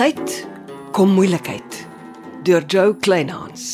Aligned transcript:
tyd 0.00 0.30
kom 0.96 1.10
moeilikheid 1.12 1.74
deur 2.46 2.64
Joe 2.72 2.94
Kleinhans. 3.04 3.64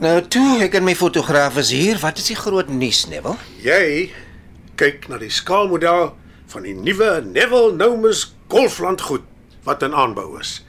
Nou 0.00 0.14
toe, 0.32 0.62
ek 0.64 0.78
en 0.78 0.86
my 0.86 0.94
fotograaf 0.96 1.58
is 1.60 1.74
hier. 1.76 2.00
Wat 2.00 2.22
is 2.22 2.30
die 2.30 2.38
groot 2.40 2.72
nuus, 2.72 3.02
Neville? 3.12 3.36
Jy 3.60 4.08
kyk 4.80 5.10
na 5.12 5.20
die 5.20 5.28
skaalmodel 5.28 6.14
van 6.54 6.64
die 6.64 6.72
nuwe 6.72 7.18
Neville 7.28 7.76
Nomus 7.76 8.30
golflandgoed 8.48 9.28
wat 9.68 9.84
in 9.84 9.92
aanbou 9.92 10.30
is. 10.40 10.62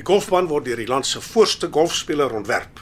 Die 0.00 0.08
golfbaan 0.08 0.48
word 0.48 0.70
deur 0.70 0.80
die 0.80 0.88
land 0.88 1.04
se 1.04 1.20
voorste 1.20 1.68
golfspeler 1.68 2.32
ontwerp. 2.32 2.80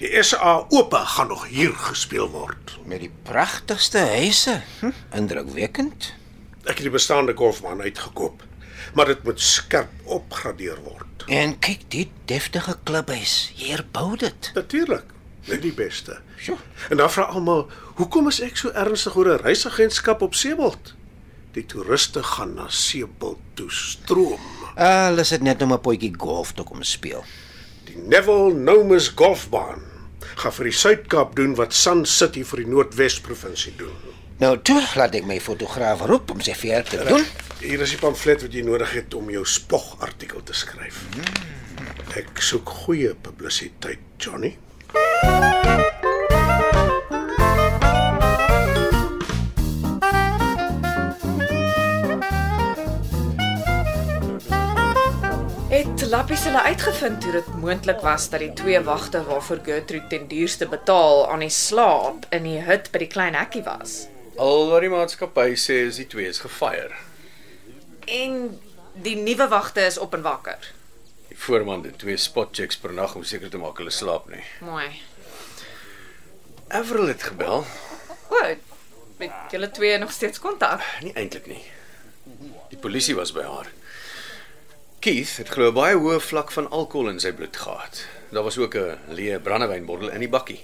Die 0.00 0.22
SA 0.22 0.64
Ope 0.68 0.96
gaan 0.96 1.28
nog 1.28 1.46
hier 1.48 1.72
gespeel 1.76 2.30
word. 2.30 2.78
Met 2.88 3.00
die 3.04 3.10
pragtigste 3.22 3.98
huise. 3.98 4.62
Hm, 4.80 4.90
indrukwekkend. 5.14 6.12
Ek 6.62 6.78
het 6.78 6.86
die 6.86 6.94
bestaande 6.94 7.34
golfbaan 7.36 7.82
uitgekoop, 7.82 8.42
maar 8.94 9.10
dit 9.10 9.22
moet 9.26 9.40
skerp 9.40 9.90
opgradeer 10.04 10.78
word. 10.84 11.26
En 11.26 11.58
kyk, 11.58 11.84
die 11.90 12.06
deftige 12.30 12.76
klubhuis. 12.82 13.52
Hier 13.54 13.84
bou 13.92 14.16
dit. 14.16 14.50
Natuurlik, 14.54 15.12
net 15.50 15.62
die 15.62 15.74
beste. 15.74 16.20
Sjoe. 16.38 16.56
En 16.90 16.96
dan 17.02 17.10
vra 17.10 17.28
almal, 17.34 17.66
hoekom 17.98 18.30
is 18.30 18.40
ek 18.42 18.56
so 18.56 18.70
ernstig 18.74 19.16
oor 19.16 19.34
'n 19.34 19.42
reisagentskap 19.44 20.22
op 20.22 20.34
Seebald? 20.34 20.94
Die 21.52 21.66
toeriste 21.66 22.22
gaan 22.22 22.54
na 22.54 22.68
Seebald 22.68 23.38
toe 23.54 23.70
stroom. 23.70 24.40
Al 24.76 25.18
is 25.18 25.28
dit 25.28 25.42
net 25.42 25.62
om 25.62 25.72
'n 25.72 25.80
potjie 25.80 26.14
golf 26.16 26.52
te 26.52 26.62
kom 26.62 26.82
speel. 26.82 27.24
Die 27.92 28.08
Neville 28.08 28.54
Nomus 28.54 29.10
golfbaan 29.12 29.82
gaan 30.40 30.54
vir 30.56 30.68
die 30.70 30.76
Suid-Kaap 30.76 31.34
doen 31.36 31.52
wat 31.58 31.74
Sun 31.76 32.06
City 32.08 32.40
vir 32.48 32.62
die 32.62 32.70
Noordwes 32.72 33.18
provinsie 33.20 33.74
doen. 33.76 34.14
Nou 34.40 34.54
toe, 34.64 34.78
laat 34.96 35.18
ek 35.18 35.26
my 35.28 35.36
fotograaf 35.44 36.06
roep 36.08 36.32
om 36.32 36.40
sy 36.40 36.54
werk 36.62 36.88
te 36.88 37.02
doen. 37.04 37.26
Hier 37.60 37.84
is 37.84 37.92
die 37.92 38.00
pamflet 38.00 38.46
wat 38.46 38.56
jy 38.56 38.64
nodig 38.64 38.94
het 38.96 39.12
om 39.18 39.28
jou 39.34 39.44
spogartikel 39.44 40.40
te 40.48 40.56
skryf. 40.56 41.02
Ek 42.16 42.40
soek 42.40 42.72
goeie 42.86 43.12
publisiteit, 43.28 44.00
Johnny. 44.16 44.56
Het 44.96 46.01
Lappies 56.12 56.42
hulle 56.44 56.60
uitgevind 56.68 57.24
hoe 57.24 57.32
dit 57.32 57.46
moontlik 57.56 58.02
was 58.04 58.26
dat 58.28 58.42
die 58.42 58.52
twee 58.52 58.80
wagte 58.84 59.22
waarvoor 59.24 59.62
Gertrude 59.64 60.06
ten 60.10 60.26
duurste 60.28 60.66
betaal 60.68 61.22
aan 61.30 61.40
die 61.40 61.48
slaap 61.48 62.26
in 62.36 62.44
die 62.44 62.58
hut 62.66 62.90
by 62.92 63.00
die 63.00 63.08
klein 63.14 63.38
hekkie 63.38 63.62
was. 63.64 63.94
Al 64.36 64.68
wat 64.68 64.84
die 64.84 64.90
maatskappy 64.92 65.54
sê 65.56 65.78
is 65.86 66.02
die 66.02 66.06
twee 66.12 66.28
is 66.28 66.42
gefire. 66.44 66.92
En 68.04 68.60
die 69.08 69.16
nuwe 69.16 69.48
wagte 69.48 69.86
is 69.88 69.96
op 69.96 70.12
en 70.12 70.26
wakker. 70.28 70.68
Die 71.30 71.40
voorman 71.46 71.86
doen 71.88 71.96
twee 71.96 72.20
spot 72.20 72.52
checks 72.60 72.76
per 72.76 72.92
nag 72.92 73.16
om 73.16 73.24
seker 73.24 73.48
te 73.48 73.64
maak 73.64 73.80
hulle 73.80 73.96
slaap 73.96 74.28
nie. 74.28 74.44
Mooi. 74.68 74.90
Avril 76.68 77.08
het 77.14 77.24
gebel. 77.32 77.64
O, 78.28 78.42
met 79.16 79.54
julle 79.56 79.70
twee 79.70 79.96
nog 79.98 80.12
steeds 80.12 80.44
kontak. 80.44 80.84
Nie 81.00 81.16
eintlik 81.16 81.48
nie. 81.48 81.62
Die 82.68 82.84
polisie 82.84 83.16
was 83.16 83.32
by 83.32 83.48
haar. 83.48 83.72
Keith 85.02 85.40
het 85.40 85.48
glo 85.50 85.72
baie 85.74 85.96
hoë 85.98 86.20
vlak 86.22 86.52
van 86.54 86.68
alkohol 86.70 87.08
in 87.10 87.16
sy 87.18 87.32
bloed 87.34 87.56
gehad. 87.58 88.04
Daar 88.30 88.44
was 88.46 88.58
ook 88.58 88.76
'n 88.78 88.98
leë 89.18 89.40
brandewynbottel 89.42 90.12
in 90.14 90.20
die 90.22 90.28
bakkie. 90.28 90.60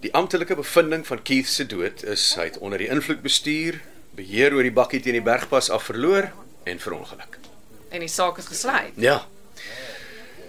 Die 0.00 0.14
amptelike 0.14 0.54
bevinding 0.54 1.06
van 1.06 1.22
Keith 1.22 1.48
se 1.48 1.66
dood 1.66 2.04
is 2.04 2.34
hy 2.34 2.44
het 2.44 2.58
onder 2.58 2.78
die 2.78 2.88
invloed 2.88 3.22
bestuur, 3.22 3.80
beheer 4.14 4.54
oor 4.54 4.62
die 4.62 4.70
bakkie 4.72 5.00
teen 5.00 5.18
die 5.18 5.22
bergpas 5.22 5.70
af 5.70 5.82
verloor 5.82 6.30
en 6.64 6.78
verongeluk. 6.78 7.38
En 7.90 8.00
die 8.00 8.08
saak 8.08 8.38
is 8.38 8.46
gesluit. 8.46 8.92
Ja. 8.94 9.26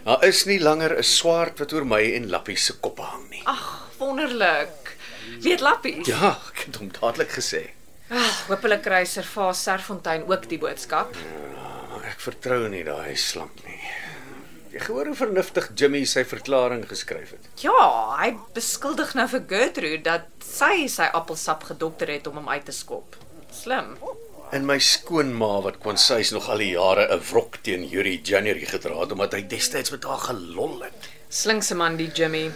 Daar 0.03 0.23
is 0.25 0.45
nie 0.45 0.59
langer 0.59 0.97
'n 0.97 1.03
swaard 1.03 1.59
wat 1.59 1.73
oor 1.73 1.85
my 1.85 2.13
en 2.13 2.29
Lappie 2.29 2.57
se 2.57 2.73
koppe 2.73 3.01
hang 3.01 3.29
nie. 3.29 3.41
Ag, 3.45 3.89
wonderlik. 3.97 4.95
Weet 5.41 5.59
Lappies? 5.59 6.05
Ja, 6.07 6.37
ek 6.53 6.65
het 6.65 6.75
hom 6.75 6.91
dadelik 6.91 7.31
gesê. 7.31 7.69
Ah, 8.09 8.47
hoop 8.47 8.61
hulle 8.61 8.79
kry 8.79 9.05
Servaas 9.05 9.63
Serfontein 9.63 10.27
ook 10.27 10.49
die 10.49 10.57
boodskap. 10.57 11.15
Maar 11.15 11.52
ek 12.13 12.21
vertrou 12.21 12.67
nie 12.69 12.83
daai 12.85 13.15
slank 13.17 13.63
nie. 13.65 13.81
Jy 14.73 14.81
gehoor 14.87 15.11
hoe 15.11 15.17
vernuftig 15.17 15.67
Jimmy 15.77 16.01
sy 16.09 16.23
verklaring 16.25 16.81
geskryf 16.89 17.35
het. 17.35 17.47
Ja, 17.61 17.73
hy 18.17 18.31
beskuldig 18.55 19.13
nou 19.17 19.27
vir 19.29 19.43
Gertrude 19.49 20.01
dat 20.05 20.29
sy 20.41 20.87
sy 20.89 21.09
appelsap 21.13 21.67
gedokter 21.69 22.09
het 22.09 22.29
om 22.29 22.39
hom 22.41 22.49
uit 22.49 22.65
te 22.65 22.73
skop. 22.73 23.17
Slim. 23.53 23.93
En 24.53 24.65
my 24.65 24.79
skoonma 24.81 25.51
wat 25.65 25.77
kwansy's 25.81 26.33
nog 26.33 26.49
al 26.49 26.61
die 26.61 26.73
jare 26.73 27.05
'n 27.05 27.21
wrok 27.29 27.57
teen 27.61 27.85
Yuri 27.85 28.19
January 28.23 28.65
gedra 28.65 28.99
het 29.01 29.11
omdat 29.11 29.33
hy 29.33 29.41
destyds 29.41 29.91
met 29.91 30.03
haar 30.03 30.23
gelol 30.29 30.81
het. 30.81 31.09
Slinkse 31.29 31.75
man 31.75 31.97
die 31.97 32.09
Jimmy. 32.13 32.51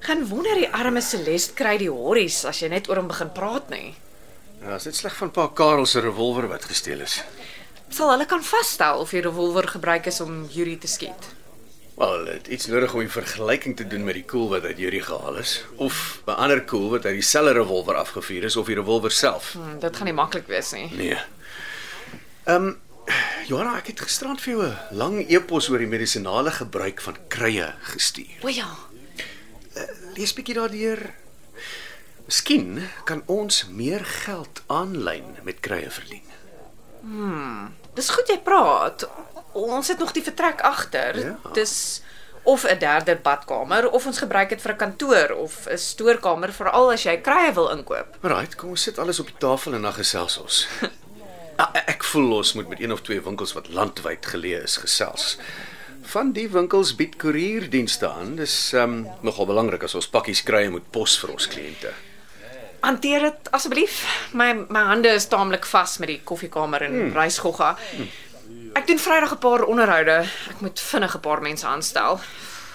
Gaan 0.00 0.28
wonder 0.28 0.54
die 0.54 0.72
arme 0.72 1.00
Celeste 1.00 1.54
kry 1.54 1.76
die 1.78 1.90
horries 1.90 2.44
as 2.44 2.60
jy 2.60 2.68
net 2.68 2.88
oor 2.88 2.96
hom 2.96 3.08
begin 3.08 3.32
praat 3.32 3.68
nie. 3.70 3.94
Ja, 4.62 4.76
is 4.76 4.84
dit 4.84 4.96
sleg 4.96 5.16
van 5.16 5.30
pa 5.30 5.48
Karel 5.48 5.86
se 5.86 6.00
revolver 6.00 6.48
wat 6.48 6.64
gesteel 6.64 7.00
is. 7.00 7.22
Sal 7.88 8.10
hulle 8.10 8.26
kan 8.26 8.42
vasstel 8.44 8.98
of 8.98 9.10
die 9.10 9.20
revolver 9.20 9.68
gebruik 9.68 10.06
is 10.06 10.20
om 10.20 10.46
Yuri 10.50 10.78
te 10.78 10.86
skiet? 10.90 11.34
Wel, 11.96 12.24
dit 12.24 12.46
iets 12.46 12.66
nodig 12.66 12.94
om 12.94 13.00
'n 13.00 13.08
vergelyking 13.08 13.76
te 13.76 13.86
doen 13.86 14.04
met 14.04 14.14
die 14.14 14.24
koel 14.24 14.48
wat 14.48 14.64
uit 14.64 14.78
Yuri 14.78 15.00
gehaal 15.02 15.36
is 15.36 15.64
of 15.76 16.22
'n 16.26 16.30
ander 16.30 16.64
koel 16.64 16.90
wat 16.90 17.04
uit 17.04 17.14
dieselfde 17.14 17.52
revolver 17.52 17.94
afgevuur 17.94 18.44
is 18.44 18.56
of 18.56 18.66
die 18.66 18.74
revolver 18.74 19.10
self. 19.10 19.52
Hm, 19.52 19.78
dit 19.78 19.96
gaan 19.96 20.04
nie 20.04 20.14
maklik 20.14 20.46
wees 20.46 20.72
nie. 20.72 20.90
Nee. 20.92 21.18
Ehm 22.44 22.64
um, 22.66 22.80
Johanna, 23.46 23.76
ek 23.78 23.86
het 23.86 24.00
gisterand 24.00 24.40
vir 24.40 24.52
jou 24.52 24.66
'n 24.66 24.76
lang 24.90 25.30
e-pos 25.30 25.68
oor 25.68 25.78
die 25.78 25.86
medisinale 25.86 26.50
gebruik 26.50 27.00
van 27.00 27.16
krye 27.28 27.74
gestuur. 27.80 28.42
O 28.42 28.48
ja. 28.48 28.76
Lees 30.16 30.32
bietjie 30.34 30.54
daardeur. 30.54 31.14
Miskien 32.26 32.82
kan 33.04 33.22
ons 33.26 33.66
meer 33.70 34.04
geld 34.04 34.62
aanlyn 34.66 35.36
met 35.46 35.60
krye 35.60 35.90
verdien. 35.90 36.25
Dis 37.94 38.10
goed 38.10 38.28
jy 38.28 38.38
praat. 38.44 39.06
Ons 39.56 39.88
het 39.88 39.98
nog 39.98 40.12
die 40.12 40.24
vertrek 40.24 40.60
agter. 40.60 41.18
Ja. 41.18 41.36
Dis 41.56 42.02
of 42.46 42.64
'n 42.64 42.78
derde 42.78 43.16
badkamer 43.16 43.90
of 43.90 44.06
ons 44.06 44.18
gebruik 44.18 44.48
dit 44.48 44.62
vir 44.62 44.72
'n 44.72 44.76
kantoor 44.76 45.30
of 45.30 45.66
'n 45.66 45.78
stoorkamer 45.78 46.52
veral 46.52 46.92
as 46.92 47.02
jy 47.02 47.16
krye 47.20 47.52
wil 47.52 47.68
inkoop. 47.70 48.16
Right, 48.20 48.54
kom 48.54 48.68
ons 48.68 48.82
sit 48.82 48.98
alles 48.98 49.20
op 49.20 49.26
die 49.26 49.38
tafel 49.38 49.74
en 49.74 49.82
dan 49.82 49.92
gesels 49.92 50.38
ons. 50.38 50.68
Ja, 51.56 51.70
ek 51.94 52.04
voel 52.04 52.32
ons 52.32 52.52
moet 52.52 52.68
met 52.68 52.80
een 52.80 52.92
of 52.92 53.00
twee 53.00 53.20
winkels 53.20 53.52
wat 53.52 53.68
landwyd 53.68 54.26
geleë 54.26 54.62
is 54.62 54.76
gesels. 54.76 55.38
Van 56.02 56.32
die 56.32 56.48
winkels 56.48 56.94
bied 56.94 57.16
koerierdienste 57.16 58.08
aan. 58.08 58.36
Dis 58.36 58.72
um, 58.72 59.08
nogal 59.20 59.46
belangrik 59.46 59.82
as 59.82 59.94
ons 59.94 60.08
pakkies 60.08 60.42
kry 60.42 60.64
en 60.64 60.70
moet 60.70 60.90
pos 60.90 61.18
vir 61.18 61.30
ons 61.30 61.48
kliënte. 61.48 61.90
Hanteer 62.80 63.20
dit 63.20 63.50
asseblief. 63.50 64.04
My 64.32 64.52
my 64.68 64.80
hande 64.80 65.08
is 65.08 65.26
taamlik 65.26 65.66
vas 65.66 65.98
met 65.98 66.08
die 66.08 66.20
koffiekamer 66.24 66.82
en 66.82 66.92
hmm. 66.92 67.12
reisgogga. 67.12 67.76
Ek 68.76 68.86
doen 68.86 68.98
Vrydag 68.98 69.32
'n 69.32 69.38
paar 69.38 69.64
onderhoude. 69.64 70.24
Ek 70.50 70.60
moet 70.60 70.80
vinnig 70.80 71.14
'n 71.16 71.20
paar 71.20 71.42
mense 71.42 71.66
aanstel. 71.66 72.20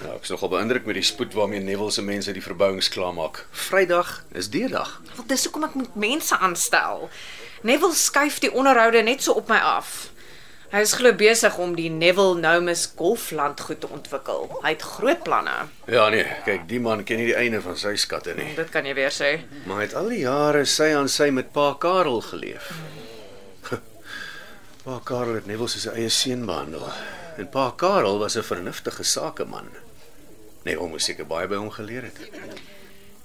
Ja, 0.01 0.13
ek 0.15 0.23
is 0.23 0.29
nogal 0.29 0.49
beïndruk 0.49 0.85
met 0.85 0.97
die 0.97 1.03
spoed 1.03 1.33
waarmee 1.33 1.59
Neville 1.59 1.91
se 1.91 2.01
mense 2.01 2.33
die 2.33 2.41
verbouings 2.41 2.89
klaarmaak. 2.89 3.45
Vrydag 3.51 4.23
is 4.33 4.49
D-dag. 4.49 5.01
Want 5.15 5.29
dis 5.29 5.43
hoekom 5.43 5.63
ek 5.63 5.73
moet 5.73 5.95
mense 5.95 6.37
aanstel. 6.37 7.09
Neville 7.61 7.93
skuif 7.93 8.39
die 8.39 8.53
onderhoude 8.53 9.01
net 9.01 9.23
so 9.23 9.31
op 9.37 9.47
my 9.47 9.57
af. 9.57 10.10
Hy 10.71 10.79
is 10.85 10.93
glo 10.95 11.11
besig 11.19 11.57
om 11.59 11.73
die 11.75 11.89
Neville 11.91 12.37
Nomus 12.39 12.85
golflandgoed 12.95 13.81
te 13.83 13.89
ontwikkel. 13.91 14.45
Hy 14.63 14.69
het 14.71 14.85
groot 14.87 15.19
planne. 15.25 15.55
Ja 15.91 16.05
nee, 16.13 16.23
kyk, 16.45 16.63
die 16.69 16.79
man 16.79 17.03
ken 17.03 17.19
nie 17.19 17.25
die 17.27 17.35
einde 17.35 17.59
van 17.65 17.75
sy 17.75 17.97
skatte 17.99 18.37
nie. 18.37 18.53
Dit 18.55 18.71
kan 18.71 18.87
jy 18.87 18.93
weer 18.95 19.11
sê. 19.11 19.33
Maar 19.65 19.81
hy 19.81 19.87
het 19.89 19.95
al 19.99 20.07
die 20.13 20.21
jare 20.21 20.61
sy 20.63 20.93
aan 20.95 21.11
sy 21.11 21.27
met 21.35 21.49
pa 21.51 21.73
Karel 21.75 22.23
geleef. 22.23 22.71
Pa 24.85 25.01
Karel 25.05 25.41
het 25.41 25.49
Neville 25.51 25.67
soos 25.69 25.89
sy 25.89 25.97
eie 25.99 26.09
seun 26.09 26.47
behandel. 26.47 26.87
En 27.37 27.51
pa 27.51 27.67
Karel 27.77 28.23
was 28.23 28.37
'n 28.39 28.47
vernuftige 28.47 29.03
sakeman. 29.03 29.67
Neville 30.63 30.87
moes 30.87 31.03
seker 31.03 31.27
baie 31.27 31.47
by 31.51 31.59
hom 31.59 31.69
geleer 31.69 32.07
het. 32.07 32.17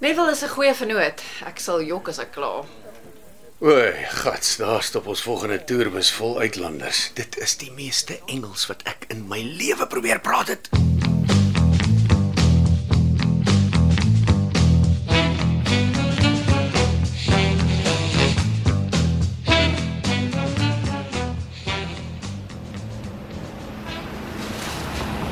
Neville 0.02 0.34
is 0.34 0.42
'n 0.42 0.48
goeie 0.48 0.74
vernoot. 0.74 1.22
Ek 1.46 1.58
sal 1.62 1.80
jok 1.80 2.08
as 2.08 2.18
ek 2.18 2.32
klaar. 2.32 2.66
Oei, 3.62 3.92
gats, 4.08 4.56
daar 4.56 4.82
stop 4.82 5.06
ons 5.06 5.22
volgende 5.22 5.64
toerbus 5.64 6.10
vol 6.12 6.34
uitlanders. 6.38 7.10
Dit 7.16 7.38
is 7.40 7.54
die 7.56 7.70
meeste 7.72 8.18
Engels 8.28 8.66
wat 8.68 8.82
ek 8.84 9.06
in 9.08 9.22
my 9.30 9.38
lewe 9.40 9.86
probeer 9.88 10.20
praat 10.20 10.52
het. 10.52 10.68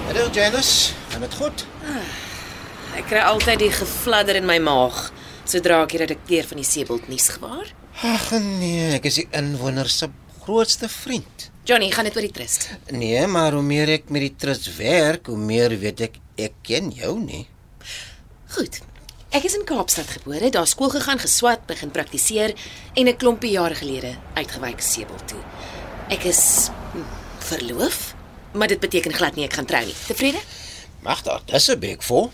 Hallo 0.08 0.32
Janice, 0.32 0.96
gaan 1.12 1.28
dit 1.28 1.40
goed? 1.44 1.68
Ek 2.96 3.04
kry 3.12 3.20
altyd 3.20 3.66
die 3.68 3.72
gefladder 3.84 4.40
in 4.40 4.48
my 4.48 4.62
maag 4.64 5.10
sodra 5.44 5.84
ek 5.84 5.98
die 5.98 6.06
redakteur 6.08 6.54
van 6.54 6.64
die 6.64 6.70
Seebold 6.72 7.12
nuus 7.12 7.34
gewaar. 7.36 7.83
Ag 8.02 8.32
nee, 8.42 8.96
ek 8.96 9.04
is 9.06 9.20
die 9.20 9.28
inwoner 9.38 9.86
se 9.88 10.08
grootste 10.42 10.88
vriend. 10.90 11.50
Johnny, 11.64 11.90
gaan 11.94 12.08
dit 12.08 12.16
oor 12.18 12.26
die 12.26 12.34
trust. 12.34 12.66
Nee, 12.90 13.20
maar 13.30 13.54
hoe 13.54 13.62
meer 13.62 13.92
ek 13.94 14.10
met 14.12 14.26
die 14.26 14.34
trust 14.36 14.66
werk, 14.76 15.30
hoe 15.30 15.38
meer 15.38 15.76
weet 15.78 16.02
ek 16.08 16.18
ek 16.36 16.56
ken 16.66 16.90
jou 16.92 17.14
nie. 17.22 17.44
Goed. 18.56 18.80
Ek 19.34 19.46
is 19.46 19.54
in 19.56 19.64
Kaapstad 19.66 20.10
gebore, 20.10 20.50
daar 20.50 20.66
skool 20.70 20.90
gegaan, 20.92 21.22
geswat, 21.22 21.64
begin 21.66 21.90
praktiseer 21.94 22.54
en 22.94 23.08
'n 23.08 23.16
klompie 23.16 23.50
jare 23.50 23.74
gelede 23.74 24.14
uitgewyk 24.34 24.80
Seebold 24.80 25.28
toe. 25.28 25.42
Ek 26.08 26.24
is 26.24 26.70
hm, 26.92 27.02
verloof, 27.38 28.14
maar 28.52 28.68
dit 28.68 28.80
beteken 28.80 29.12
glad 29.12 29.34
nie 29.34 29.44
ek 29.44 29.54
gaan 29.54 29.66
trou 29.66 29.84
nie. 29.84 29.94
Tevrede? 30.06 30.38
Mag 31.02 31.22
daar 31.22 31.42
dis 31.46 31.68
'n 31.70 31.78
bek 31.78 32.02
vol. 32.02 32.32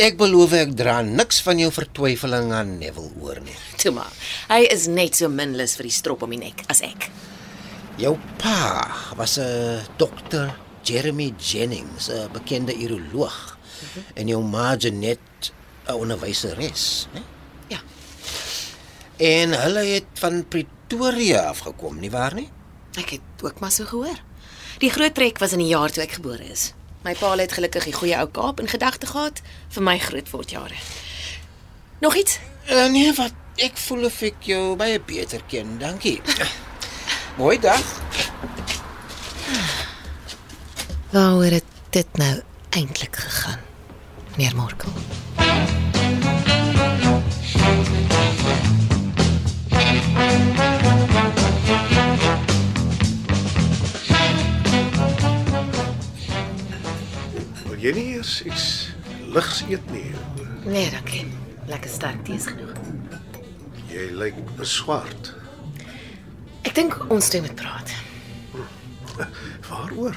Ek 0.00 0.14
beloof 0.16 0.54
ek 0.56 0.70
dra 0.78 1.02
niks 1.04 1.42
van 1.44 1.58
jou 1.60 1.68
vertwyfeling 1.76 2.54
aan 2.56 2.70
Neville 2.80 3.10
oor 3.20 3.36
nie. 3.44 3.56
Toe 3.76 3.90
maar. 3.92 4.08
Hy 4.48 4.62
is 4.72 4.86
net 4.88 5.18
so 5.18 5.28
min 5.28 5.52
lus 5.58 5.74
vir 5.76 5.90
die 5.90 5.92
strop 5.92 6.24
om 6.24 6.32
die 6.32 6.38
nek 6.40 6.62
as 6.72 6.80
ek. 6.86 7.10
Jou 8.00 8.14
pa 8.40 8.88
was 9.18 9.36
'n 9.36 9.84
dokter 10.00 10.56
Jeremy 10.88 11.34
Jennings, 11.36 12.08
'n 12.08 12.32
bekende 12.32 12.72
uroloog. 12.72 13.58
En 14.14 14.26
jou 14.26 14.42
ma 14.42 14.74
Janet, 14.76 15.52
'n 15.86 15.92
onderwyseres, 15.92 17.06
né? 17.12 17.22
Ja. 17.68 17.80
En 19.18 19.52
hulle 19.52 19.84
het 19.84 20.08
van 20.14 20.48
Pretoria 20.48 21.42
afgekom, 21.52 22.00
nie 22.00 22.10
waar 22.10 22.34
nie? 22.34 22.48
Ek 22.96 23.10
het 23.10 23.42
ook 23.42 23.60
maar 23.60 23.70
so 23.70 23.84
gehoor. 23.84 24.18
Die 24.78 24.90
groot 24.90 25.14
trek 25.14 25.38
was 25.38 25.52
in 25.52 25.58
die 25.58 25.74
jaar 25.76 25.90
toe 25.90 26.02
ek 26.02 26.12
gebore 26.12 26.44
is. 26.44 26.72
My 27.02 27.14
pa 27.16 27.36
het 27.36 27.52
gelukkig 27.52 27.84
die 27.84 27.92
goeie 27.96 28.16
ou 28.20 28.28
Kaap 28.28 28.60
in 28.60 28.68
gedagte 28.68 29.06
gehad 29.06 29.40
vir 29.72 29.82
my 29.82 29.98
grootwordjare. 29.98 30.74
Nog 32.00 32.14
iets? 32.14 32.38
Uh, 32.70 32.86
nee, 32.92 33.12
wat 33.16 33.32
ek 33.56 33.76
voel 33.76 34.04
of 34.04 34.20
ek 34.22 34.44
jou 34.44 34.76
baie 34.76 35.00
beter 35.00 35.40
ken. 35.48 35.78
Dankie. 35.78 36.20
Mooi 37.40 37.58
dag. 37.58 37.84
Waaroor 41.10 41.58
het 41.60 41.64
dit 41.90 42.16
nou 42.16 42.42
eintlik 42.70 43.16
gegaan? 43.16 43.60
Meneer 44.36 44.56
Morkel. 44.56 44.92
Wil 50.60 50.79
jy 57.80 57.92
nie 57.96 58.06
eers 58.16 58.40
iets 58.44 58.64
ligs 59.32 59.62
eet 59.68 59.84
nie? 59.94 60.10
Nee, 60.66 60.90
dankie. 60.92 61.24
Lekker 61.70 61.90
sterk 61.90 62.24
tee 62.26 62.36
is 62.36 62.48
genoeg. 62.50 62.74
Jy 63.90 64.08
lyk 64.18 64.38
beswaard. 64.58 65.32
Ek 66.66 66.74
dink 66.76 66.96
ons 67.10 67.30
twee 67.32 67.42
moet 67.44 67.56
praat. 67.58 67.92
Waaroor? 69.70 70.16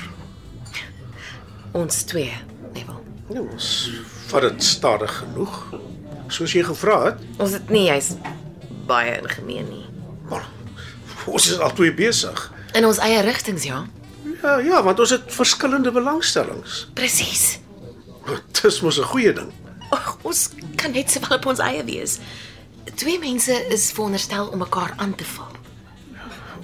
Ons 1.78 2.04
twee, 2.10 2.34
Neville. 2.74 3.00
Nee, 3.30 3.42
ons 3.42 3.70
vat 4.30 4.46
dit 4.50 4.64
stadig 4.66 5.14
genoeg. 5.22 5.56
Soos 6.34 6.54
jy 6.56 6.64
gevra 6.68 7.00
het. 7.10 7.24
Ons 7.42 7.56
het 7.58 7.72
nie 7.74 7.86
jy's 7.88 8.14
baie 8.90 9.16
in 9.22 9.30
gemeen 9.32 9.70
nie. 9.72 9.86
Maar 10.30 10.46
ons 11.30 11.48
is 11.52 11.60
al 11.64 11.74
twee 11.78 11.94
besig. 11.96 12.48
In 12.76 12.86
ons 12.90 13.00
eie 13.04 13.22
rigtings, 13.26 13.66
ja. 13.70 13.84
Ja, 14.44 14.58
ja, 14.60 14.84
want 14.84 15.00
ons 15.00 15.10
het 15.16 15.24
verskillende 15.32 15.92
belangstellings. 15.96 16.88
Presies. 16.94 17.60
Dis 18.62 18.82
mos 18.82 18.98
'n 19.00 19.04
goeie 19.04 19.34
ding. 19.34 19.52
Ag, 19.92 20.18
ons 20.22 20.50
kan 20.76 20.92
net 20.92 21.12
sowel 21.12 21.38
op 21.38 21.46
ons 21.46 21.60
eie 21.60 21.84
wees. 21.84 22.20
Twee 22.96 23.20
mense 23.20 23.54
is 23.70 23.92
veronderstel 23.92 24.48
om 24.48 24.58
mekaar 24.58 24.94
aan 24.98 25.16
te 25.16 25.24
val. 25.26 25.52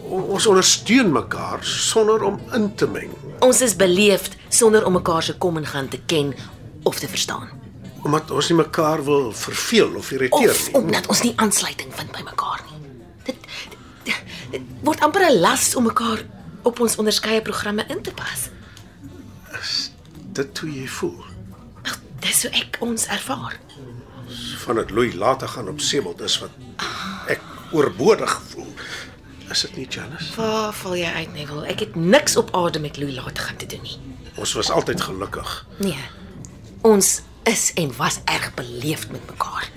O- 0.03 0.33
Ons 0.35 0.45
ondersteun 0.47 1.11
mekaar 1.11 1.59
sonder 1.63 2.23
om 2.23 2.39
in 2.53 2.75
te 2.75 2.87
meng, 2.87 3.11
Ons 3.39 3.61
is 3.61 3.75
beleefd 3.75 4.35
sonder 4.49 4.85
om 4.85 4.93
mekaar 4.93 5.23
se 5.23 5.33
kom 5.37 5.57
en 5.57 5.65
gaan 5.65 5.87
te 5.87 5.99
ken 6.05 6.33
of 6.83 6.99
te 6.99 7.07
verstaan. 7.07 7.49
omdat 8.03 8.31
ons 8.31 8.49
nie 8.49 8.57
mekaar 8.57 9.03
wil 9.03 9.31
verveel 9.33 9.95
of 9.95 10.11
irriteer 10.11 10.49
Of 10.49 10.65
nie. 10.67 10.75
omdat 10.75 11.07
ons 11.07 11.21
nie 11.21 11.33
aansluiting 11.35 11.93
vind 11.95 12.11
by 12.11 12.21
mekaar 12.23 12.61
nie. 12.71 12.89
Dit, 13.23 13.35
dit, 14.03 14.15
dit 14.51 14.61
word 14.81 14.99
amper 15.01 15.21
'n 15.29 15.39
las 15.39 15.75
om 15.75 15.83
mekaar 15.83 16.23
op 16.61 16.79
ons 16.79 16.95
onderskeie 16.95 17.41
programme 17.41 17.85
in 17.87 18.01
te 18.01 18.11
pas. 18.13 18.49
Dit 20.33 20.57
hoe 20.57 20.71
jy 20.71 20.87
voel. 20.87 21.23
Wel, 21.83 21.99
dis 22.19 22.43
hoe 22.45 22.51
ek 22.51 22.77
ons 22.85 23.05
ervaar. 23.07 23.59
Van 24.65 24.75
dit 24.75 24.91
Louis 24.91 25.13
later 25.13 25.47
gaan 25.47 25.67
op 25.67 25.79
Sebald 25.81 26.21
is 26.21 26.37
wat 26.39 26.51
ek 27.27 27.41
oorbodig 27.71 28.41
voel. 28.51 28.69
Is 29.49 29.63
dit 29.65 29.75
nie 29.75 29.87
Janice? 29.89 30.35
Waar 30.37 30.73
val 30.77 30.95
jy 30.95 31.09
uit, 31.09 31.33
Neville? 31.33 31.65
Ek 31.67 31.81
het 31.81 31.95
niks 31.95 32.37
op 32.37 32.53
aarde 32.55 32.79
met 32.79 32.97
Louis 33.01 33.15
laat 33.17 33.39
gaan 33.39 33.57
te 33.57 33.65
doen 33.65 33.81
nie. 33.81 33.97
Ons 34.37 34.53
was 34.53 34.69
altyd 34.69 35.01
gelukkig. 35.01 35.65
Nee. 35.81 36.03
Ons 36.85 37.21
is 37.49 37.71
en 37.73 37.89
was 37.97 38.19
erg 38.29 38.53
beleefd 38.53 39.11
met 39.11 39.25
mekaar. 39.25 39.69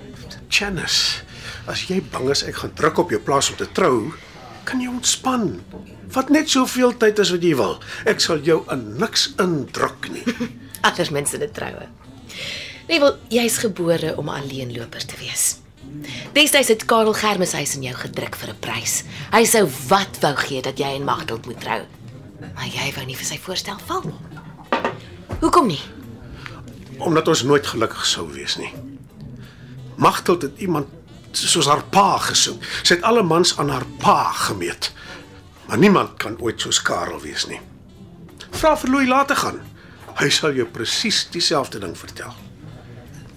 Janice, 0.53 1.23
as 1.65 1.87
jy 1.89 1.97
bang 2.13 2.29
is 2.29 2.43
ek 2.45 2.61
gaan 2.61 2.73
druk 2.77 3.01
op 3.01 3.09
jou 3.09 3.19
plaas 3.21 3.49
om 3.49 3.57
te 3.57 3.67
trou, 3.71 4.13
kan 4.63 4.81
jy 4.81 4.87
ontspan. 4.87 5.61
Vat 6.13 6.29
net 6.29 6.49
soveel 6.49 6.93
tyd 6.97 7.19
as 7.19 7.31
wat 7.33 7.43
jy 7.43 7.55
wil. 7.55 7.79
Ek 8.05 8.21
sal 8.23 8.43
jou 8.45 8.61
in 8.73 8.97
niks 9.01 9.33
indruk 9.41 10.09
nie. 10.13 10.23
Allersminste 10.87 11.39
dit 11.41 11.53
troue. 11.53 11.87
Neville, 12.87 13.17
jy's 13.31 13.57
gebore 13.63 14.15
om 14.17 14.29
'n 14.29 14.41
alleenloper 14.43 15.05
te 15.05 15.15
wees. 15.17 15.57
Destyds 16.33 16.67
het 16.67 16.85
Karel 16.85 17.13
Germeshuis 17.13 17.75
in 17.75 17.83
jou 17.83 17.95
gedruk 17.95 18.35
vir 18.35 18.49
'n 18.49 18.59
prys. 18.59 19.03
Hy 19.31 19.43
sou 19.45 19.69
wat 19.87 20.19
wou 20.19 20.35
gee 20.35 20.61
dat 20.61 20.77
jy 20.77 20.95
en 20.95 21.03
Magdalf 21.03 21.45
moet 21.45 21.61
trou. 21.61 21.81
Maar 22.55 22.67
jy 22.67 22.93
wou 22.95 23.05
nie 23.05 23.15
vir 23.15 23.25
sy 23.25 23.37
voorstel 23.37 23.77
val 23.85 24.03
nie. 24.03 24.21
Hoekom 25.39 25.67
nie? 25.67 25.81
Omdat 26.97 27.27
ons 27.27 27.43
nooit 27.43 27.67
gelukkig 27.67 28.05
sou 28.05 28.31
wees 28.31 28.57
nie. 28.57 28.73
Magteld 29.95 30.41
het 30.41 30.59
iemand 30.59 30.87
soos 31.37 31.67
haar 31.67 31.83
pa 31.83 32.17
gesoek. 32.17 32.63
Sy 32.83 32.95
het 32.95 33.03
alle 33.03 33.23
mans 33.23 33.57
aan 33.57 33.69
haar 33.69 33.85
pa 33.99 34.31
gemeet. 34.31 34.91
Maar 35.65 35.77
niemand 35.77 36.17
kan 36.17 36.39
ooit 36.39 36.61
soos 36.61 36.81
Karel 36.81 37.21
wees 37.21 37.45
nie. 37.47 37.59
Vra 38.51 38.75
vir 38.77 38.89
Louis 38.89 39.07
later 39.07 39.35
gaan. 39.35 39.61
Hy 40.19 40.29
sal 40.29 40.53
jou 40.53 40.65
presies 40.69 41.23
dieselfde 41.33 41.79
ding 41.81 41.95
vertel. 41.97 42.33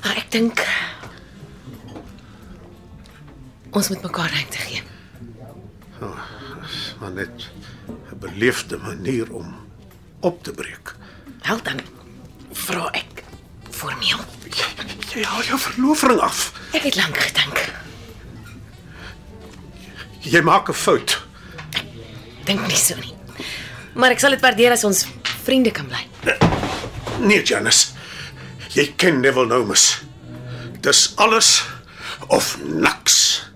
Maar 0.03 0.17
ek 0.21 0.31
dink 0.31 0.61
ons 3.77 3.89
moet 3.93 4.03
mekaar 4.03 4.31
ruimte 4.33 4.59
gee. 4.59 4.83
Maar 7.01 7.13
net 7.13 7.49
'n 7.89 8.19
beleefde 8.19 8.77
manier 8.79 9.33
om 9.33 9.57
op 10.21 10.43
te 10.43 10.53
breek. 10.53 10.95
Wel 11.43 11.63
dan 11.63 11.81
vra 12.53 12.89
ek 12.93 13.25
formeel. 13.71 14.21
Jy, 14.45 14.87
jy 15.15 15.25
haal 15.25 15.43
jou 15.43 15.59
verloving 15.59 16.21
af. 16.21 16.53
Ek 16.73 16.83
het 16.83 16.97
lank 16.97 17.17
gedink. 17.17 17.86
Jy 20.27 20.41
maak 20.43 20.69
'n 20.69 20.75
fout. 20.75 21.23
Dink 22.45 22.67
nie 22.67 22.77
so 22.77 22.95
nie. 22.97 23.15
Maar 23.95 24.11
ek 24.11 24.21
sal 24.21 24.31
dit 24.31 24.41
waardeer 24.41 24.73
as 24.73 24.85
ons 24.85 25.07
vriende 25.45 25.71
kan 25.71 25.87
bly. 25.87 26.03
Nee, 27.21 27.43
Janice. 27.43 27.95
Jy 28.75 28.93
ken 28.97 29.21
Neville 29.21 29.47
Nomus. 29.47 30.03
Dis 30.81 31.13
alles 31.17 31.65
of 32.29 32.59
niks. 32.63 33.47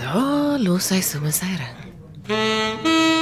Ja, 0.00 0.56
los 0.58 0.88
hy 0.90 1.00
sommer 1.00 1.32
sy 1.32 1.52
ring. 1.60 3.19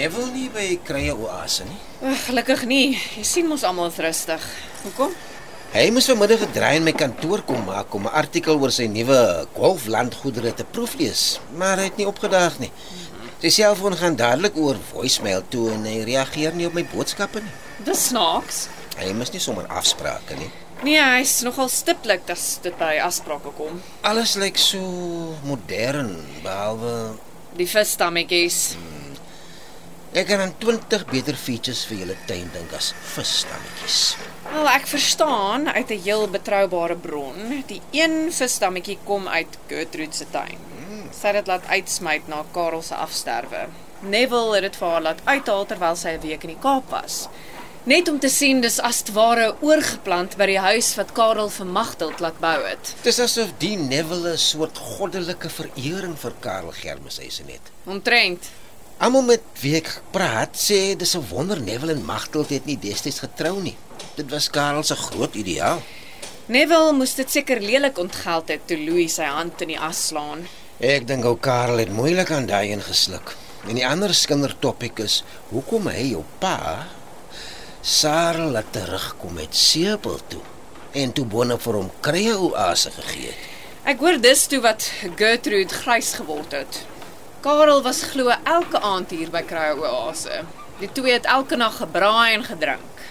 Neville 0.00 0.30
nie 0.32 0.46
by 0.48 0.62
krye 0.88 1.12
oase 1.12 1.66
nie? 1.68 1.76
Ag, 2.08 2.22
gelukkig 2.24 2.62
nie. 2.64 2.94
Jy 3.18 3.24
sien 3.28 3.48
mos 3.50 3.66
almal 3.68 3.90
is 3.90 3.98
rustig. 4.00 4.44
Hoekom? 4.80 5.12
Hy 5.74 5.82
moes 5.92 6.06
vanmiddag 6.08 6.40
'n 6.46 6.54
draai 6.54 6.76
in 6.78 6.86
my 6.88 6.94
kantoor 6.96 7.42
kom 7.44 7.66
maak 7.68 7.92
om 7.94 8.06
'n 8.08 8.16
artikel 8.22 8.56
oor 8.56 8.72
sy 8.72 8.86
nuwe 8.88 9.44
golflandgoedere 9.52 10.54
te 10.54 10.64
proeflees, 10.64 11.38
maar 11.52 11.76
hy 11.76 11.84
het 11.90 11.98
nie 11.98 12.06
opgedaag 12.08 12.58
nie. 12.58 12.72
Sy 13.42 13.50
selfoon 13.50 13.96
gaan 13.96 14.16
dadelik 14.16 14.56
oor 14.56 14.76
voicemail 14.92 15.42
toe 15.48 15.70
en 15.72 15.84
hy 15.84 16.02
reageer 16.04 16.54
nie 16.54 16.66
op 16.66 16.72
my 16.72 16.84
boodskappe 16.84 17.40
nie. 17.44 17.52
Dis 17.84 18.06
snaaks. 18.08 18.68
Hy 18.96 19.12
mis 19.12 19.32
nie 19.32 19.40
sommer 19.40 19.66
afsprake 19.68 20.34
nie. 20.38 20.50
Nee, 20.82 21.02
hy's 21.18 21.42
nogal 21.42 21.68
stiptelik 21.68 22.24
as 22.30 22.58
dit 22.62 22.78
by 22.78 22.96
afsprake 23.04 23.52
kom. 23.56 23.82
Alles 24.00 24.34
lyk 24.36 24.56
so 24.56 24.80
modern 25.44 26.16
behalwe 26.42 27.18
Die 27.56 27.66
visstammetjies. 27.66 28.76
Ek 30.10 30.26
kan 30.26 30.40
aan 30.42 30.56
20 30.58 31.04
beter 31.06 31.36
features 31.38 31.84
vir 31.86 32.00
julle 32.00 32.14
tuin 32.26 32.48
dink 32.50 32.72
as 32.74 32.88
visstammetjies. 33.12 33.98
Wel, 34.48 34.66
ek 34.72 34.88
verstaan 34.90 35.68
uit 35.68 35.90
'n 35.90 36.02
heel 36.02 36.26
betroubare 36.26 36.96
bron, 36.96 37.62
die 37.66 37.80
een 37.94 38.32
vissdammetjie 38.32 38.98
kom 39.04 39.28
uit 39.28 39.58
Gertrude 39.68 40.16
se 40.16 40.26
tuin. 40.30 40.58
Sy 41.14 41.26
het 41.26 41.34
dit 41.34 41.46
laat 41.46 41.66
uitsmyt 41.66 42.26
na 42.28 42.44
Karel 42.52 42.82
se 42.82 42.94
afsterwe. 42.94 43.68
Neville 44.00 44.54
het 44.54 44.62
dit 44.62 44.76
vir 44.76 44.88
haar 44.88 45.02
laat 45.02 45.20
uithaal 45.24 45.66
terwyl 45.66 45.96
sy 45.96 46.08
'n 46.08 46.20
week 46.20 46.42
in 46.42 46.54
die 46.54 46.62
Kaap 46.62 46.90
was. 46.90 47.28
Net 47.84 48.08
om 48.08 48.18
te 48.18 48.28
sien 48.28 48.60
dis 48.60 48.80
as 48.80 49.02
te 49.02 49.12
ware 49.12 49.54
oorgeplant 49.60 50.36
by 50.36 50.46
die 50.46 50.58
huis 50.58 50.94
wat 50.96 51.12
Karel 51.12 51.48
vir 51.48 51.66
Magteld 51.66 52.20
laat 52.20 52.40
bou 52.40 52.66
het. 52.66 52.94
Dis 53.02 53.20
asof 53.20 53.52
die 53.58 53.76
Neville 53.76 54.32
'n 54.32 54.38
soort 54.38 54.78
goddelike 54.78 55.48
verering 55.48 56.18
vir 56.18 56.32
Karel 56.40 56.72
Germeshuisen 56.72 57.46
het. 57.46 57.70
Omtrent. 57.84 58.50
Almal 59.00 59.22
met 59.24 59.44
wie 59.62 59.78
ek 59.78 59.86
praat 60.12 60.58
sê 60.60 60.92
dis 60.92 61.14
'n 61.16 61.24
wonder 61.30 61.60
Neville 61.60 61.94
en 61.96 62.04
Magteld 62.04 62.50
het 62.52 62.66
nie 62.66 62.76
destyds 62.76 63.22
getrou 63.24 63.62
nie. 63.62 63.76
Dit 64.16 64.28
was 64.30 64.50
Karel 64.50 64.82
se 64.82 64.94
groot 64.94 65.34
ideaal. 65.34 65.80
Neville 66.46 66.92
moes 66.92 67.14
dit 67.14 67.30
seker 67.30 67.60
lelik 67.60 67.98
ontgeld 67.98 68.48
het 68.48 68.66
toe 68.66 68.76
Louis 68.76 69.14
sy 69.14 69.24
hand 69.24 69.60
in 69.62 69.68
die 69.68 69.78
as 69.78 70.06
slaan. 70.06 70.44
Ek 70.78 71.06
dink 71.06 71.24
ou 71.24 71.36
Karel 71.36 71.78
het 71.78 71.92
moeilik 71.92 72.30
aan 72.30 72.46
daai 72.46 72.70
ingesluk. 72.76 73.36
En 73.68 73.74
die 73.74 73.86
ander 73.86 74.14
skindertopik 74.14 74.98
is 74.98 75.24
hoekom 75.48 75.88
hy 75.88 76.10
jou 76.10 76.24
pa 76.38 76.86
Sarel 77.80 78.50
laat 78.50 78.72
terugkom 78.72 79.32
met 79.32 79.56
Sebel 79.56 80.20
toe 80.28 80.44
en 80.92 81.12
toe 81.12 81.24
boonop 81.24 81.62
vir 81.62 81.74
hom 81.74 81.90
krye 82.00 82.36
oase 82.36 82.90
gegee 82.90 83.32
het. 83.32 83.44
Ek 83.84 83.98
hoor 83.98 84.20
dis 84.20 84.46
toe 84.46 84.60
wat 84.60 84.92
Gertrude 85.16 85.72
grys 85.72 86.12
geword 86.20 86.52
het. 86.52 86.84
Karel 87.40 87.80
was 87.80 88.02
glo 88.02 88.28
elke 88.44 88.80
aand 88.84 89.12
hier 89.16 89.30
by 89.32 89.40
Krye 89.48 89.72
Oase. 89.80 90.42
Die 90.76 90.88
twee 90.92 91.14
het 91.14 91.24
elke 91.24 91.56
nag 91.56 91.78
gebraai 91.80 92.34
en 92.34 92.42
gedrink. 92.44 93.04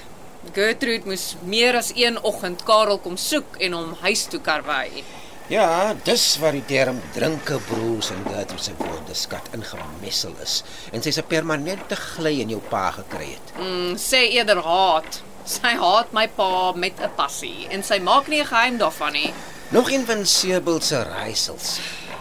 Gertrude 0.53 1.09
moes 1.09 1.23
meer 1.41 1.77
as 1.79 1.89
een 1.97 2.19
oggend 2.21 2.61
Karel 2.67 2.99
kom 3.01 3.17
soek 3.17 3.57
en 3.57 3.73
hom 3.73 3.95
huis 4.03 4.27
toe 4.29 4.39
karwei. 4.45 5.01
Ja, 5.49 5.95
dis 6.05 6.25
waar 6.37 6.53
die 6.53 6.65
term 6.69 6.99
drinke 7.15 7.57
broers 7.71 8.11
en 8.13 8.21
dit 8.27 8.53
se 8.61 8.75
woordeskat 8.77 9.49
ingemessel 9.57 10.37
is 10.45 10.61
en 10.93 11.01
sy's 11.01 11.17
'n 11.17 11.25
permanente 11.25 11.95
gly 11.95 12.35
in 12.45 12.53
jou 12.53 12.61
pa 12.69 12.91
gekry 12.91 13.33
het. 13.33 13.57
Mm, 13.57 13.97
sê 13.97 14.29
eerder 14.29 14.61
haat. 14.61 15.23
Sy 15.45 15.73
haat 15.73 16.13
my 16.13 16.27
pa 16.27 16.71
met 16.75 17.01
'n 17.01 17.15
passie 17.15 17.65
en 17.71 17.81
sy 17.83 17.97
maak 17.97 18.27
nie 18.27 18.41
'n 18.41 18.45
geheim 18.45 18.77
daarvan 18.77 19.13
nie. 19.13 19.33
Nog 19.69 19.89
een 19.91 20.05
van 20.05 20.25
Sebel 20.25 20.81
se 20.81 21.03
raaisels. 21.03 21.79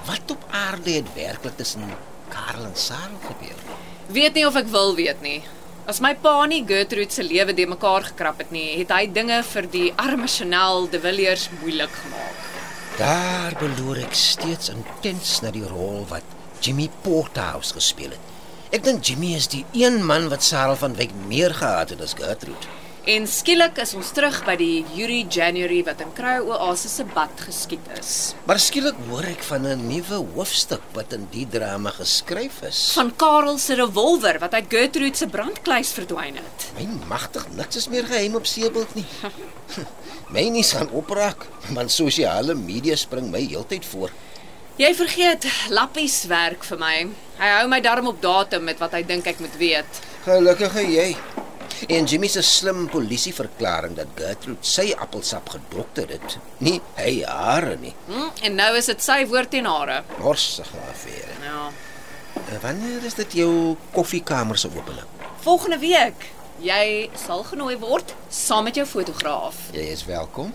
Wat 0.08 0.30
op 0.32 0.44
aarde 0.50 0.90
het 0.90 1.08
werklik 1.14 1.56
tussen 1.56 1.84
Karel 2.32 2.64
en 2.64 2.76
Sarel 2.76 3.20
gebeur? 3.26 3.58
Weet 4.06 4.34
nie 4.34 4.46
of 4.48 4.56
ek 4.56 4.70
wil 4.72 4.94
weet 4.96 5.20
nie. 5.20 5.42
As 5.88 6.00
my 6.04 6.14
pa 6.16 6.46
nie 6.48 6.62
Gertrude 6.68 7.12
se 7.12 7.24
lewe 7.24 7.52
de 7.56 7.66
mekaar 7.68 8.06
gekrap 8.08 8.40
het 8.40 8.50
nie, 8.52 8.78
het 8.80 8.92
hy 8.92 9.02
dinge 9.12 9.42
vir 9.50 9.68
die 9.72 9.90
arme 10.00 10.28
Chanel 10.28 10.88
de 10.88 11.00
Villiers 11.04 11.48
moeilik 11.60 11.92
gemaak. 12.02 12.48
Daar 12.96 13.56
beloor 13.60 14.00
ek 14.06 14.16
steeds 14.16 14.72
intens 14.72 15.38
na 15.44 15.52
die 15.52 15.64
rol 15.68 16.06
wat 16.08 16.24
Jimmy 16.64 16.88
Porterhouse 17.04 17.76
gespeel 17.76 18.16
het. 18.16 18.34
Ek 18.72 18.84
dink 18.84 19.04
Jimmy 19.04 19.34
is 19.36 19.48
die 19.52 19.64
een 19.76 20.00
man 20.08 20.32
wat 20.32 20.44
Sarah 20.44 20.76
van 20.80 20.96
Wyk 20.96 21.12
meer 21.28 21.52
gehaat 21.56 21.92
het 21.92 22.04
as 22.04 22.16
Gertrude. 22.16 22.77
En 23.08 23.24
skielik 23.24 23.78
is 23.80 23.94
ons 23.96 24.08
terug 24.12 24.34
by 24.44 24.52
die 24.60 24.82
Yuri 24.92 25.22
January 25.32 25.78
wat 25.86 26.02
in 26.04 26.10
Krye 26.12 26.42
Oase 26.44 26.90
se 26.92 27.06
bad 27.08 27.40
geskiet 27.40 27.86
is. 27.94 28.34
Maar 28.44 28.60
skielik 28.60 28.98
hoor 29.06 29.24
ek 29.30 29.46
van 29.48 29.64
'n 29.64 29.86
nuwe 29.88 30.18
hoofstuk 30.34 30.84
wat 30.92 31.14
in 31.16 31.24
die 31.32 31.46
drama 31.48 31.88
geskryf 31.90 32.60
is. 32.68 32.92
Van 32.92 33.16
Karel 33.16 33.56
se 33.56 33.74
revolver 33.80 34.38
wat 34.38 34.52
uit 34.52 34.68
Gertrude 34.68 35.16
se 35.16 35.26
brandkluis 35.26 35.92
verdwyn 35.92 36.36
het. 36.36 36.68
My 36.76 36.84
magtig 37.08 37.46
niks 37.56 37.76
is 37.76 37.88
meer 37.88 38.04
geheim 38.04 38.34
op 38.34 38.46
Seebult 38.46 38.94
nie. 38.94 39.06
my 40.34 40.48
nuus 40.48 40.72
gaan 40.72 40.90
opraak, 40.90 41.46
want 41.72 41.90
sosiale 41.90 42.54
media 42.54 42.96
spring 42.96 43.30
my 43.30 43.40
heeltyd 43.40 43.84
voor. 43.86 44.10
Jy 44.76 44.94
vergeet 44.94 45.46
Lappies 45.70 46.24
werk 46.26 46.62
vir 46.64 46.78
my. 46.78 47.08
Hy 47.38 47.48
hou 47.56 47.68
my 47.68 47.80
darm 47.80 48.06
op 48.06 48.20
datum 48.22 48.64
met 48.64 48.78
wat 48.78 48.92
hy 48.92 49.02
dink 49.02 49.26
ek 49.26 49.40
moet 49.40 49.56
weet. 49.56 50.00
Gelukkige 50.24 50.84
jy. 50.84 51.16
En 51.86 52.04
Jimmy 52.04 52.26
se 52.26 52.42
slim 52.42 52.88
polisieverklaring 52.90 53.96
dat 53.96 54.06
Gertrude 54.18 54.66
sy 54.66 54.92
appelsap 54.98 55.48
gedokter 55.48 56.08
het. 56.08 56.38
Nie 56.58 56.80
hy 56.98 57.22
hare 57.26 57.76
nie. 57.80 57.94
Hm? 58.06 58.30
En 58.42 58.54
nou 58.58 58.72
is 58.76 58.88
dit 58.90 59.02
sy 59.04 59.20
woord 59.30 59.54
en 59.54 59.68
hare. 59.70 60.00
Morsige 60.18 60.80
affære. 60.90 61.36
Ja. 61.44 61.68
En 62.48 62.60
Wanneer 62.62 63.04
is 63.04 63.14
dit 63.14 63.32
jou 63.32 63.76
koffiekamer 63.92 64.58
se 64.58 64.68
opening? 64.68 65.06
Volgende 65.44 65.78
week 65.78 66.30
jy 66.62 67.10
sal 67.26 67.44
genooi 67.46 67.76
word 67.78 68.14
saam 68.28 68.64
met 68.66 68.74
jou 68.74 68.86
fotograaf. 68.86 69.68
Jy 69.72 69.86
is 69.94 70.04
welkom. 70.04 70.52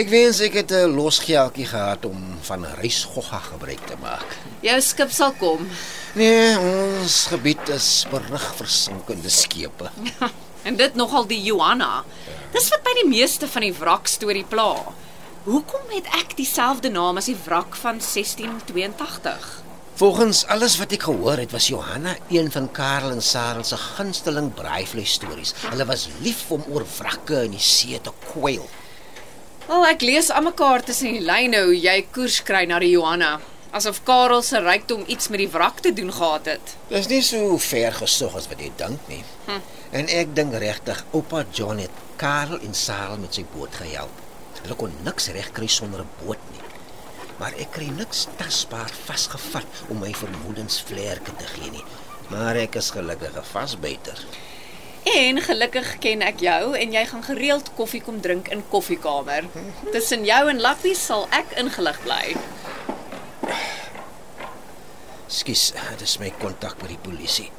Ek 0.00 0.10
wens 0.12 0.40
ek 0.44 0.58
het 0.60 0.72
'n 0.72 0.94
losgeldjie 0.96 1.66
gehad 1.66 2.04
om 2.04 2.38
van 2.40 2.64
reisgogga 2.80 3.38
gebruik 3.38 3.86
te 3.86 3.96
maak. 4.00 4.36
Jou 4.60 4.80
skip 4.80 5.10
sal 5.10 5.32
kom. 5.32 5.68
Nee, 6.14 6.58
ons 6.58 7.26
gebied 7.32 7.68
is 7.68 8.06
berig 8.10 8.54
vir 8.56 8.66
sinkende 8.66 9.30
skepe. 9.30 9.90
En 10.68 10.76
dit 10.76 10.94
nogal 10.94 11.26
die 11.26 11.42
Johanna. 11.42 12.04
Dis 12.52 12.68
wat 12.68 12.82
by 12.82 12.92
die 13.02 13.08
meeste 13.08 13.48
van 13.48 13.62
die 13.62 13.72
wrak 13.72 14.06
storie 14.10 14.44
pla. 14.44 14.74
Hoekom 15.46 15.86
het 15.94 16.06
ek 16.18 16.34
dieselfde 16.36 16.90
naam 16.90 17.16
as 17.16 17.30
die 17.30 17.38
wrak 17.46 17.76
van 17.76 18.02
1682? 18.02 19.62
Volgens 19.98 20.44
alles 20.46 20.76
wat 20.78 20.92
ek 20.92 21.06
gehoor 21.08 21.40
het, 21.40 21.50
was 21.50 21.70
Johanna 21.72 22.16
een 22.30 22.50
van 22.54 22.68
Karel 22.70 23.10
en 23.10 23.22
Sarel 23.22 23.64
se 23.64 23.76
gunsteling 23.76 24.52
braaivleis 24.54 25.16
stories. 25.18 25.54
Hulle 25.70 25.86
was 25.88 26.08
lief 26.22 26.44
om 26.54 26.62
oor 26.70 26.84
wrakke 26.98 27.40
in 27.48 27.56
die 27.56 27.62
see 27.62 27.98
te 28.02 28.12
kwyl. 28.28 28.68
Wel, 29.68 29.82
ek 29.84 30.00
lees 30.00 30.30
almekaar 30.32 30.80
tussen 30.80 31.12
die 31.12 31.24
lyne 31.28 31.58
hoe 31.66 31.74
jy 31.76 31.98
koers 32.16 32.38
kry 32.48 32.62
na 32.70 32.78
die 32.80 32.94
Johanna, 32.94 33.34
asof 33.76 33.98
Karel 34.08 34.40
se 34.40 34.62
rykdom 34.64 35.02
iets 35.12 35.28
met 35.28 35.42
die 35.42 35.48
wrak 35.52 35.82
te 35.84 35.92
doen 35.92 36.08
gehad 36.08 36.48
het. 36.48 36.72
Dis 36.88 37.10
nie 37.10 37.18
so 37.26 37.58
ver 37.60 37.92
gesog 37.98 38.38
as 38.40 38.48
wat 38.48 38.62
jy 38.64 38.70
dink 38.80 39.10
nie. 39.12 39.20
Hm. 39.44 39.60
En 40.00 40.08
ek 40.08 40.32
dink 40.38 40.56
regtig 40.64 41.04
oupa 41.12 41.44
John 41.52 41.84
het 41.84 42.00
Karel 42.16 42.64
en 42.64 42.72
Sarel 42.72 43.20
met 43.20 43.36
sy 43.36 43.44
boot 43.52 43.76
gehelp. 43.76 44.24
Hulle 44.62 44.80
kon 44.80 44.96
niks 45.04 45.28
regkry 45.36 45.68
sonder 45.68 46.00
'n 46.00 46.24
boot 46.24 46.50
nie. 46.56 46.64
Maar 47.36 47.52
ek 47.60 47.76
kry 47.76 47.92
niks 47.92 48.26
tasbaar 48.40 48.90
vasgevat 49.04 49.84
om 49.90 50.00
my 50.00 50.14
vermoedens 50.14 50.80
vlerke 50.80 51.36
te 51.36 51.46
gee 51.46 51.70
nie. 51.70 51.84
Maar 52.32 52.56
ek 52.56 52.80
is 52.80 52.90
gelukkig 52.96 53.36
'n 53.36 53.50
vasbyter. 53.52 54.24
En 55.08 55.40
gelukkig 55.40 55.98
ken 56.02 56.22
ek 56.26 56.42
jou 56.44 56.76
en 56.76 56.92
jy 56.92 57.04
gaan 57.08 57.24
gereeld 57.24 57.70
koffie 57.78 58.00
kom 58.04 58.20
drink 58.20 58.48
in 58.52 58.64
koffiekamer. 58.68 59.46
Tussen 59.92 60.24
jou 60.28 60.40
en 60.50 60.60
Lappie 60.60 60.96
sal 60.98 61.26
ek 61.34 61.54
ingelig 61.62 62.00
bly. 62.04 62.22
Skus, 65.28 65.70
dis 66.00 66.16
my 66.20 66.32
kontak 66.40 66.76
by 66.82 66.90
die 66.92 67.00
polisie. 67.04 67.50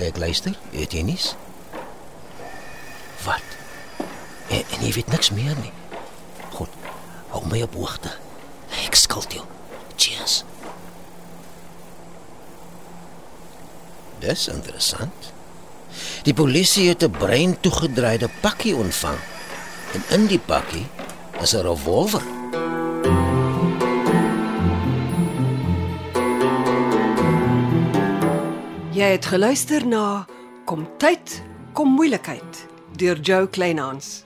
Ek 0.00 0.16
luister, 0.20 0.56
weet 0.72 0.94
jy 0.96 1.02
nies? 1.04 1.32
Wat? 3.26 3.56
En, 4.48 4.62
en 4.62 4.84
jy 4.84 4.94
weet 4.96 5.12
niks 5.12 5.32
meer 5.36 5.58
nie. 5.60 5.72
Goed. 6.54 6.72
Hou 7.34 7.44
my 7.50 7.60
op 7.66 7.76
hoogte. 7.76 8.14
Ek 8.86 8.96
skuld 8.98 9.36
jou. 9.36 9.44
Cheers. 10.00 10.40
Dis 14.20 14.48
interessant. 14.52 15.32
Die 16.22 16.34
polisie 16.34 16.88
het 16.88 17.02
'n 17.02 17.10
brein 17.10 17.60
toegedraaide 17.60 18.28
pakkie 18.40 18.76
ontvang. 18.76 19.18
En 19.94 20.02
in 20.08 20.26
die 20.26 20.38
pakkie 20.38 20.86
is 21.40 21.54
'n 21.54 21.62
revolver. 21.62 22.22
Jy 28.92 29.08
het 29.10 29.26
geluister 29.26 29.86
na 29.86 30.26
Kom 30.64 30.88
tyd, 30.98 31.42
kom 31.72 31.88
moeilikheid 31.88 32.66
deur 32.96 33.20
Joe 33.20 33.48
Kleinhans. 33.48 34.24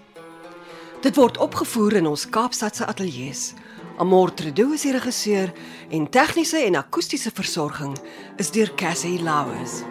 Dit 1.01 1.17
word 1.17 1.39
opgevoer 1.39 1.93
in 1.93 2.07
ons 2.07 2.29
Kaapstadse 2.29 2.87
ateljee 2.87 3.33
se. 3.33 3.64
Amor 3.97 4.33
Tredo 4.35 4.73
is 4.75 4.83
die 4.83 4.93
regisseur 4.93 5.53
en 5.95 6.09
tegniese 6.11 6.65
en 6.67 6.81
akoestiese 6.81 7.31
versorging 7.31 7.95
is 8.43 8.51
deur 8.51 8.75
Cassie 8.75 9.21
Lauers. 9.23 9.85